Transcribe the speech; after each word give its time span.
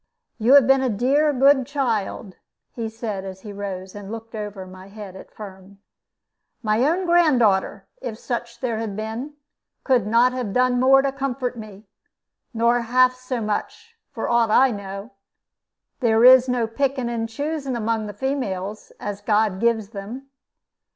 "You 0.39 0.55
have 0.55 0.65
been 0.65 0.81
a 0.81 0.89
dear 0.89 1.31
good 1.31 1.67
child," 1.67 2.37
he 2.71 2.89
said, 2.89 3.23
as 3.23 3.41
he 3.41 3.53
rose, 3.53 3.93
and 3.93 4.11
looked 4.11 4.33
over 4.33 4.65
my 4.65 4.87
head 4.87 5.15
at 5.15 5.29
Firm. 5.31 5.77
"My 6.63 6.81
own 6.85 7.05
granddarter, 7.05 7.85
if 8.01 8.17
such 8.17 8.61
there 8.61 8.79
had 8.79 8.95
been, 8.95 9.35
could 9.83 10.07
not 10.07 10.33
have 10.33 10.53
done 10.53 10.79
more 10.79 11.03
to 11.03 11.11
comfort 11.11 11.55
me, 11.55 11.85
nor 12.51 12.81
half 12.81 13.13
so 13.13 13.41
much, 13.41 13.95
for 14.11 14.27
aught 14.27 14.49
I 14.49 14.71
know. 14.71 15.11
There 15.99 16.25
is 16.25 16.49
no 16.49 16.65
picking 16.65 17.07
and 17.07 17.29
choosing 17.29 17.75
among 17.75 18.07
the 18.07 18.13
females, 18.13 18.91
as 18.99 19.21
God 19.21 19.59
gives 19.59 19.89
them. 19.89 20.31